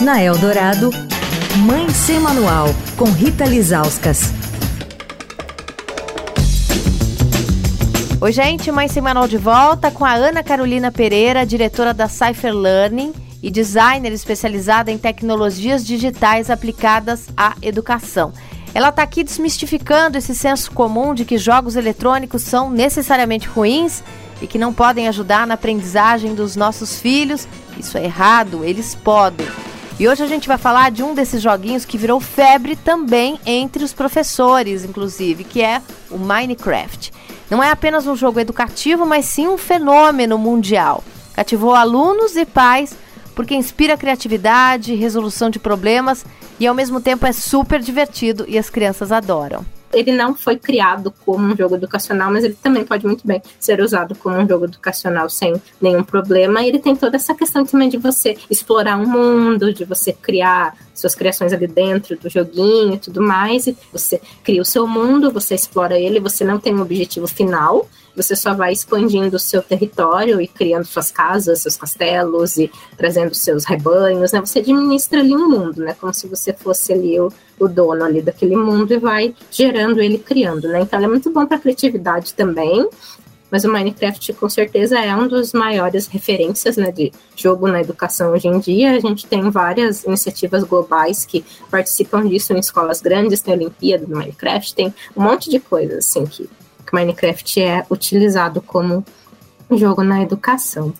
[0.00, 0.90] Na Eldorado,
[1.58, 4.32] Mãe Sem Manual, com Rita Lizauskas.
[8.20, 12.52] Oi, gente, Mãe Sem Manual de volta com a Ana Carolina Pereira, diretora da Cypher
[12.52, 18.32] Learning e designer especializada em tecnologias digitais aplicadas à educação.
[18.74, 24.02] Ela está aqui desmistificando esse senso comum de que jogos eletrônicos são necessariamente ruins
[24.42, 27.46] e que não podem ajudar na aprendizagem dos nossos filhos.
[27.78, 29.46] Isso é errado, eles podem.
[29.98, 33.84] E hoje a gente vai falar de um desses joguinhos que virou febre também entre
[33.84, 37.12] os professores, inclusive, que é o Minecraft.
[37.48, 41.04] Não é apenas um jogo educativo, mas sim um fenômeno mundial.
[41.32, 42.96] Cativou alunos e pais
[43.36, 46.24] porque inspira criatividade, resolução de problemas
[46.58, 49.64] e ao mesmo tempo é super divertido e as crianças adoram
[49.94, 53.80] ele não foi criado como um jogo educacional, mas ele também pode muito bem ser
[53.80, 56.62] usado como um jogo educacional sem nenhum problema.
[56.62, 60.76] E ele tem toda essa questão também de você explorar um mundo, de você criar
[60.94, 63.66] suas criações ali dentro do joguinho e tudo mais.
[63.66, 67.88] E você cria o seu mundo, você explora ele, você não tem um objetivo final,
[68.14, 73.34] você só vai expandindo o seu território e criando suas casas, seus castelos e trazendo
[73.34, 74.40] seus rebanhos, né?
[74.40, 75.96] Você administra ali um mundo, né?
[76.00, 80.18] Como se você fosse ali o, o dono ali daquele mundo e vai gerando ele,
[80.18, 80.80] criando, né?
[80.82, 82.88] Então é muito bom para criatividade também.
[83.50, 88.32] Mas o Minecraft com certeza é um dos maiores referências né, de jogo na educação
[88.32, 88.96] hoje em dia.
[88.96, 94.06] A gente tem várias iniciativas globais que participam disso em escolas grandes, tem a Olimpíada
[94.06, 96.50] do Minecraft, tem um monte de coisas assim que
[96.84, 99.04] que Minecraft é utilizado como
[99.70, 100.92] jogo na educação.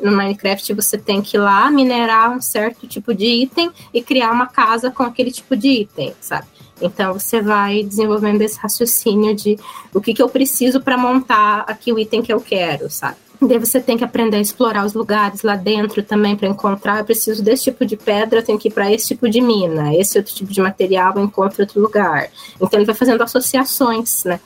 [0.00, 4.32] No Minecraft você tem que ir lá minerar um certo tipo de item e criar
[4.32, 6.46] uma casa com aquele tipo de item, sabe?
[6.80, 9.56] Então você vai desenvolvendo esse raciocínio de
[9.94, 13.16] o que, que eu preciso para montar aqui o item que eu quero, sabe?
[13.40, 16.98] Daí você tem que aprender a explorar os lugares lá dentro também para encontrar.
[16.98, 19.94] Eu preciso desse tipo de pedra, eu tenho que ir para esse tipo de mina,
[19.94, 22.28] esse outro tipo de material eu encontro outro lugar.
[22.60, 24.40] Então ele vai fazendo associações, né?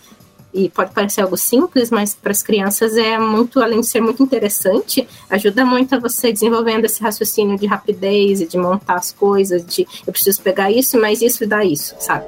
[0.56, 4.22] E pode parecer algo simples, mas para as crianças é muito, além de ser muito
[4.22, 9.64] interessante, ajuda muito a você desenvolvendo esse raciocínio de rapidez e de montar as coisas,
[9.64, 12.24] de eu preciso pegar isso, mas isso dar isso, sabe?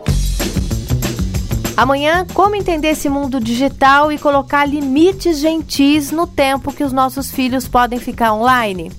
[1.75, 7.31] Amanhã, como entender esse mundo digital e colocar limites gentis no tempo que os nossos
[7.31, 8.93] filhos podem ficar online?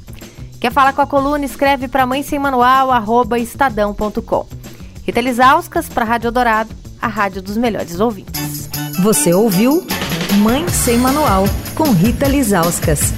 [0.59, 1.45] Quer falar com a coluna?
[1.45, 4.47] Escreve para mãe sem manual, arroba estadão.com.
[5.05, 8.58] Rita Lisauskas para a Rádio Dourado, a rádio dos melhores ouvintes.
[9.01, 9.87] Você ouviu
[10.41, 13.13] Mãe Sem Manual, com Rita Lizauskas.